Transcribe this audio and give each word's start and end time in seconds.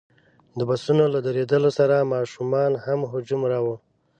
د 0.57 0.59
بسونو 0.69 1.03
له 1.13 1.19
درېدلو 1.27 1.69
سره 1.79 2.09
ماشومانو 2.13 3.09
هجوم 3.13 3.41
راوړ. 3.51 3.75